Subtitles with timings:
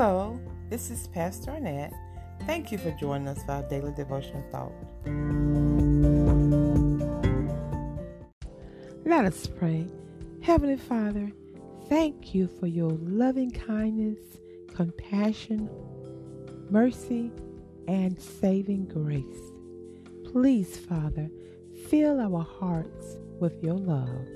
[0.00, 0.38] Hello,
[0.70, 1.92] this is Pastor Annette.
[2.46, 4.70] Thank you for joining us for our daily devotional thought.
[9.04, 9.88] Let us pray.
[10.40, 11.32] Heavenly Father,
[11.88, 14.20] thank you for your loving kindness,
[14.72, 15.68] compassion,
[16.70, 17.32] mercy,
[17.88, 19.50] and saving grace.
[20.30, 21.28] Please, Father,
[21.88, 24.28] fill our hearts with your love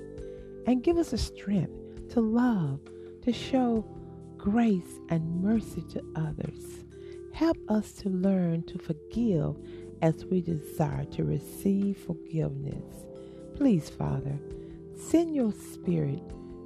[0.67, 2.81] and give us the strength to love,
[3.23, 3.85] to show
[4.43, 6.85] grace and mercy to others.
[7.33, 9.55] Help us to learn to forgive
[10.03, 13.07] as we desire to receive forgiveness.
[13.55, 14.37] Please, Father,
[14.97, 16.23] send your Spirit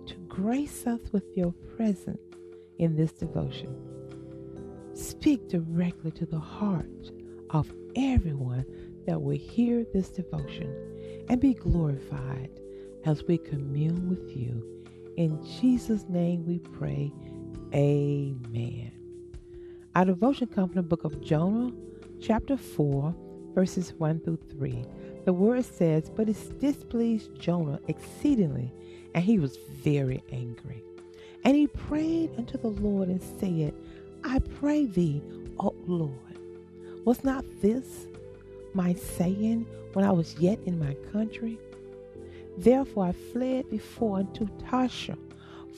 [0.07, 2.19] to grace us with your presence
[2.79, 3.77] in this devotion.
[4.95, 7.11] Speak directly to the heart
[7.51, 8.65] of everyone
[9.07, 12.59] that will hear this devotion and be glorified
[13.05, 14.85] as we commune with you.
[15.19, 17.13] In Jesus' name we pray.
[17.75, 18.93] Amen.
[19.95, 21.73] Our devotion comes from the book of Jonah,
[22.21, 23.15] chapter 4,
[23.54, 24.85] verses 1 through 3.
[25.24, 28.73] The word says, But it displeased Jonah exceedingly,
[29.15, 30.85] and he was very angry.
[31.45, 33.74] And he prayed unto the Lord and said,
[34.23, 35.23] I pray thee,
[35.59, 36.12] O Lord,
[37.05, 38.07] was not this
[38.74, 41.59] my saying when I was yet in my country?
[42.59, 45.16] Therefore I fled before unto Tarshish,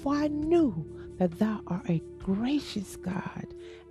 [0.02, 0.84] for I knew
[1.18, 3.46] that thou art a gracious God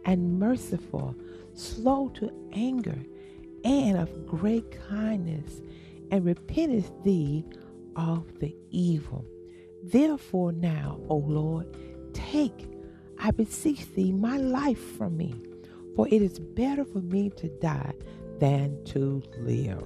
[0.06, 1.16] and merciful,
[1.54, 2.98] slow to anger,
[3.64, 5.62] and of great kindness,
[6.12, 7.44] and repentest thee
[7.96, 9.26] of the evil.
[9.84, 11.68] Therefore now, O Lord,
[12.14, 12.70] take,
[13.20, 15.36] I beseech thee, my life from me,
[15.96, 17.94] for it is better for me to die
[18.40, 19.84] than to live.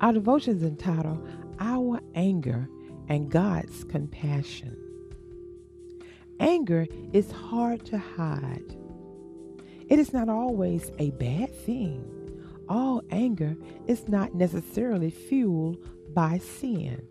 [0.00, 1.26] Our devotion is entitled
[1.58, 2.68] Our Anger
[3.08, 4.76] and God's Compassion.
[6.42, 8.76] Anger is hard to hide.
[9.88, 12.04] It is not always a bad thing.
[12.68, 13.54] All anger
[13.86, 15.78] is not necessarily fueled
[16.12, 17.06] by sin.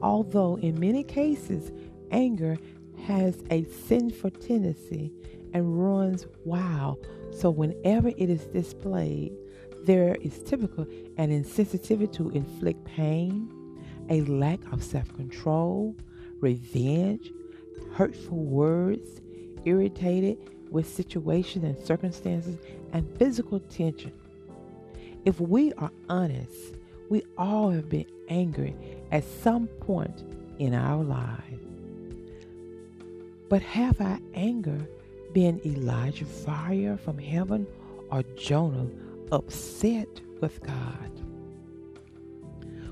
[0.00, 1.72] Although in many cases,
[2.10, 2.56] anger
[3.02, 5.12] has a sinful tendency
[5.52, 9.36] and runs wild, so whenever it is displayed,
[9.84, 10.86] there is typical
[11.18, 13.46] an insensitivity to inflict pain,
[14.08, 15.94] a lack of self control,
[16.40, 17.30] revenge,
[17.92, 19.20] hurtful words,
[19.64, 20.38] irritated
[20.70, 22.56] with situations and circumstances,
[22.92, 24.12] and physical tension.
[25.24, 26.76] If we are honest,
[27.08, 28.74] we all have been angry
[29.10, 30.24] at some point
[30.58, 31.62] in our lives.
[33.48, 34.88] But have our anger
[35.32, 37.66] been Elijah fire from heaven
[38.10, 38.88] or Jonah
[39.32, 40.08] upset
[40.40, 41.10] with God?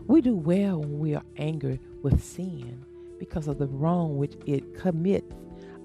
[0.06, 2.84] We do well when we are angry with sin
[3.22, 5.33] because of the wrong which it commits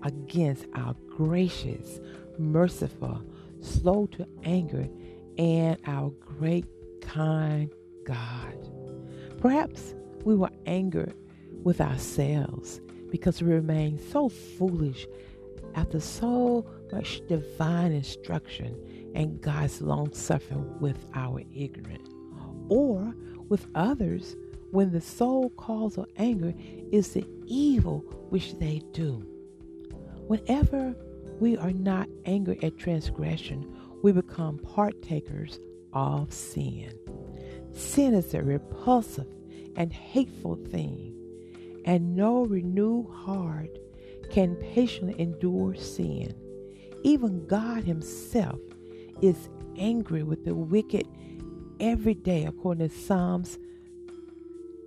[0.02, 2.00] against our gracious,
[2.40, 3.22] merciful,
[3.62, 4.90] slow to anger,
[5.38, 6.66] and our great,
[7.00, 7.72] kind
[8.06, 8.58] God.
[9.40, 9.94] Perhaps
[10.26, 11.14] we were angered
[11.62, 12.82] with ourselves
[13.12, 15.06] because we remained so foolish
[15.76, 18.76] after so much divine instruction
[19.14, 22.10] and God's long suffering with our ignorance,
[22.70, 23.14] or
[23.48, 24.36] with others
[24.72, 26.54] when the sole cause of anger
[26.92, 29.26] is the evil which they do.
[30.28, 30.96] Whenever
[31.40, 33.74] we are not angry at transgression,
[34.04, 35.60] we become partakers
[35.94, 36.92] of sin.
[37.72, 39.28] Sin is a repulsive
[39.76, 41.14] and hateful thing,
[41.86, 43.78] and no renewed heart
[44.32, 46.34] can patiently endure sin.
[47.04, 48.60] Even God Himself
[49.22, 51.08] is angry with the wicked
[51.80, 53.58] every day, according to Psalms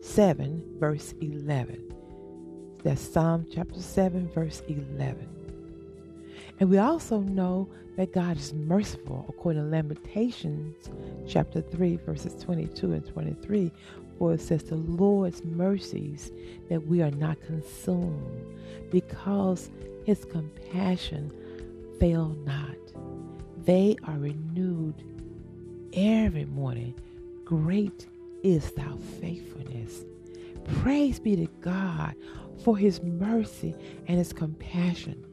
[0.00, 1.94] 7, verse 11.
[2.82, 5.28] That's Psalm chapter 7, verse 11.
[6.58, 10.74] And we also know that God is merciful, according to Lamentations
[11.28, 13.70] chapter 3, verses 22 and 23.
[14.18, 16.30] For it says, The Lord's mercies
[16.68, 18.44] that we are not consumed,
[18.90, 19.70] because
[20.04, 21.30] his compassion
[21.98, 22.76] fail not.
[23.64, 25.02] They are renewed
[25.92, 26.94] every morning.
[27.44, 28.06] Great
[28.42, 30.04] is thou faithfulness.
[30.80, 32.14] Praise be to God
[32.64, 33.74] for his mercy
[34.06, 35.24] and his compassion.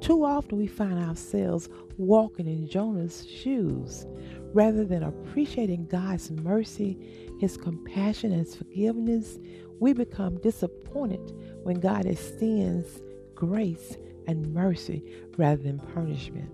[0.00, 4.06] Too often we find ourselves walking in Jonah's shoes.
[4.54, 6.96] Rather than appreciating God's mercy,
[7.40, 9.38] his compassion, and his forgiveness,
[9.80, 11.32] we become disappointed
[11.62, 13.02] when God extends
[13.34, 13.96] grace
[14.26, 15.04] and mercy
[15.36, 16.50] rather than punishment.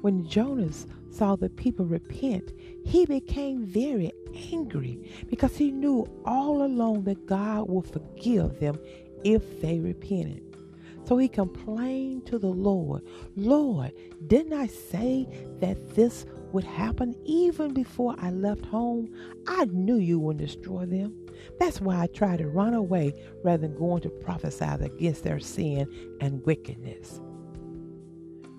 [0.00, 2.52] When Jonas saw the people repent,
[2.84, 4.12] he became very
[4.64, 8.78] angry because he knew all along that God would forgive them
[9.24, 10.42] if they repented.
[11.04, 13.02] So he complained to the Lord,
[13.36, 13.92] Lord,
[14.26, 15.28] didn't I say
[15.60, 19.12] that this would happen even before I left home?
[19.46, 21.14] I knew you would destroy them.
[21.58, 23.12] That's why I tried to run away
[23.42, 25.86] rather than going to prophesy against their sin
[26.20, 27.20] and wickedness.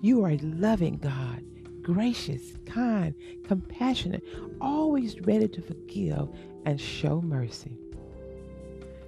[0.02, 1.42] You are a loving God,
[1.86, 4.24] gracious, kind, compassionate,
[4.60, 6.28] always ready to forgive
[6.64, 7.78] and show mercy.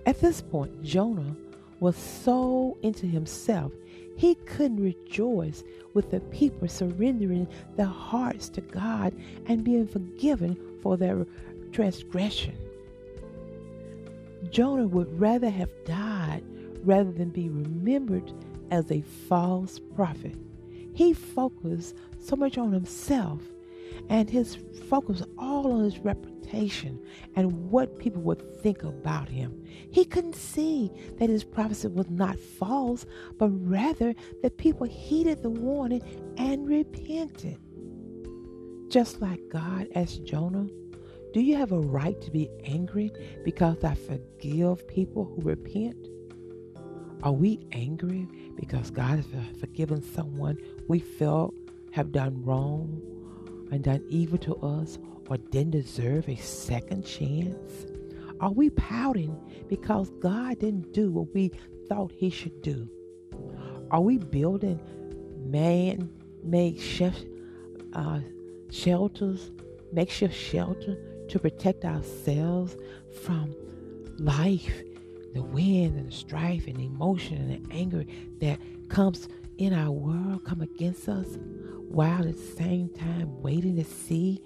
[0.06, 1.34] At this point, Jonah
[1.80, 3.72] was so into himself,
[4.14, 9.12] he couldn't rejoice with the people surrendering their hearts to God
[9.46, 11.26] and being forgiven for their
[11.72, 12.56] transgression.
[14.50, 16.44] Jonah would rather have died
[16.84, 18.32] rather than be remembered
[18.70, 20.36] as a false prophet.
[20.98, 23.40] He focused so much on himself
[24.08, 24.56] and his
[24.88, 27.00] focus all on his reputation
[27.36, 29.64] and what people would think about him.
[29.92, 30.90] He couldn't see
[31.20, 33.06] that his prophecy was not false,
[33.38, 34.12] but rather
[34.42, 36.02] that people heeded the warning
[36.36, 37.60] and repented.
[38.88, 40.66] Just like God asked Jonah,
[41.32, 43.12] do you have a right to be angry
[43.44, 46.08] because I forgive people who repent?
[47.22, 49.26] Are we angry because God has
[49.60, 51.54] forgiven someone we felt
[51.90, 53.02] have done wrong
[53.72, 54.98] and done evil to us
[55.28, 57.86] or didn't deserve a second chance?
[58.40, 59.36] Are we pouting
[59.68, 61.50] because God didn't do what we
[61.88, 62.88] thought He should do?
[63.90, 64.80] Are we building
[65.44, 66.08] man
[66.44, 66.80] made
[67.94, 68.20] uh,
[68.70, 69.50] shelters,
[69.92, 70.96] makeshift shelter
[71.28, 72.76] to protect ourselves
[73.22, 73.54] from
[74.18, 74.82] life,
[75.34, 78.04] the wind and the strife and the emotion and the anger
[78.40, 78.58] that
[78.88, 79.28] comes
[79.58, 81.38] in our world come against us
[81.88, 84.42] while at the same time waiting to see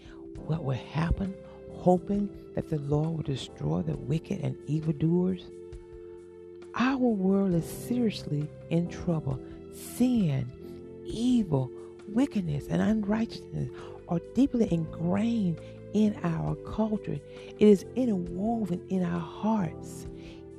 [0.46, 1.34] what will happen,
[1.70, 5.44] hoping that the Lord will destroy the wicked and evildoers?
[6.75, 9.38] Our world is seriously in trouble.
[9.73, 10.50] Sin,
[11.05, 11.70] evil,
[12.08, 13.69] wickedness, and unrighteousness
[14.08, 15.58] are deeply ingrained
[15.93, 17.19] in our culture.
[17.58, 20.06] It is interwoven in our hearts.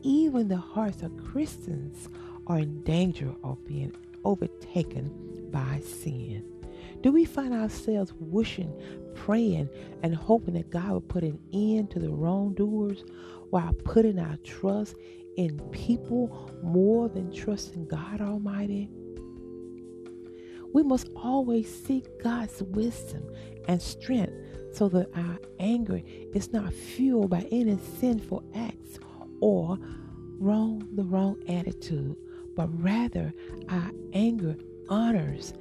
[0.05, 2.09] Even the hearts of Christians
[2.47, 3.95] are in danger of being
[4.25, 6.43] overtaken by sin.
[7.01, 8.73] Do we find ourselves wishing,
[9.15, 9.69] praying,
[10.01, 13.05] and hoping that God will put an end to the wrongdoers
[13.49, 14.95] while putting our trust
[15.37, 18.89] in people more than trusting God Almighty?
[20.73, 23.23] We must always seek God's wisdom
[23.69, 24.33] and strength
[24.73, 26.01] so that our anger
[26.33, 28.99] is not fueled by any sinful acts
[29.39, 29.77] or
[30.39, 32.15] wrong the wrong attitude,
[32.55, 33.33] but rather
[33.69, 34.55] our anger
[34.89, 35.53] honors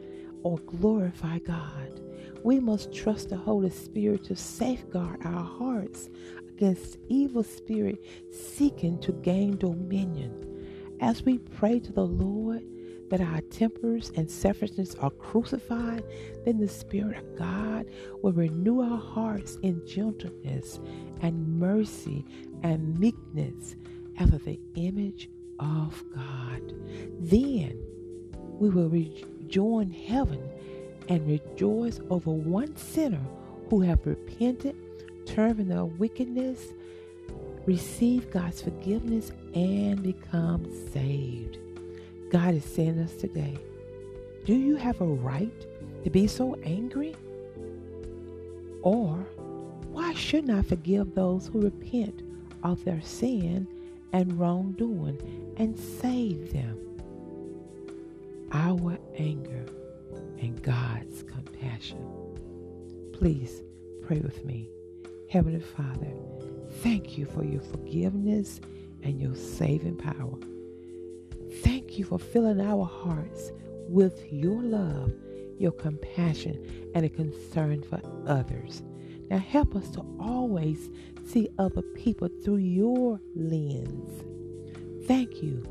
[0.42, 2.00] or glorify God.
[2.42, 6.10] We must trust the Holy Spirit to safeguard our hearts
[6.48, 10.48] against evil spirit seeking to gain dominion.
[11.00, 12.62] As we pray to the Lord,
[13.12, 16.02] that our tempers and selfishness are crucified,
[16.46, 17.84] then the Spirit of God
[18.22, 20.80] will renew our hearts in gentleness
[21.20, 22.24] and mercy
[22.62, 23.76] and meekness
[24.18, 25.28] after the image
[25.58, 26.72] of God.
[27.20, 27.78] Then
[28.58, 30.40] we will rejoin heaven
[31.10, 33.20] and rejoice over one sinner
[33.68, 34.74] who have repented,
[35.26, 36.68] turned from their wickedness,
[37.66, 40.64] received God's forgiveness, and become
[40.94, 41.58] saved.
[42.32, 43.58] God is saying us today
[44.46, 45.66] do you have a right
[46.02, 47.14] to be so angry?
[48.80, 49.14] Or
[49.92, 52.22] why shouldn't I forgive those who repent
[52.64, 53.68] of their sin
[54.14, 56.78] and wrongdoing and save them?
[58.50, 59.66] Our anger
[60.40, 62.02] and God's compassion.
[63.12, 63.62] Please
[64.06, 64.70] pray with me.
[65.30, 66.12] Heavenly Father,
[66.80, 68.60] thank you for your forgiveness
[69.02, 70.38] and your saving power.
[71.92, 73.52] Thank you for filling our hearts
[73.86, 75.12] with your love,
[75.58, 78.82] your compassion, and a concern for others.
[79.28, 80.88] Now help us to always
[81.26, 84.24] see other people through your lens.
[85.06, 85.62] Thank you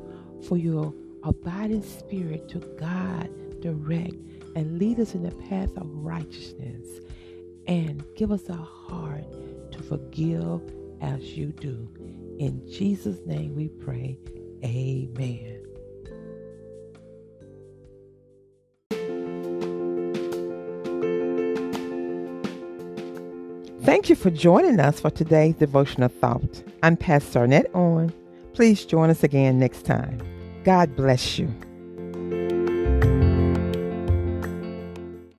[0.48, 4.14] for your abiding spirit to guide, direct,
[4.56, 7.00] and lead us in the path of righteousness.
[7.66, 9.26] And give us a heart
[9.72, 10.62] to forgive
[11.02, 11.90] as you do.
[12.38, 14.20] In Jesus' name we pray.
[14.64, 15.61] Amen.
[23.84, 26.64] Thank you for joining us for today's devotional thought.
[26.84, 28.14] I'm Pastor Arnett Owen.
[28.54, 30.22] Please join us again next time.
[30.64, 31.52] God bless you.